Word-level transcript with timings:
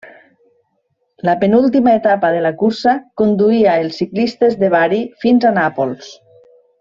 La 1.29 1.35
penúltima 1.43 1.93
etapa 1.99 2.31
de 2.37 2.41
la 2.47 2.51
cursa 2.63 2.95
conduïa 3.23 3.75
els 3.85 3.99
ciclistes 4.03 4.57
de 4.65 4.71
Bari 4.77 5.03
fins 5.27 5.47
a 5.51 5.57
Nàpols. 5.63 6.11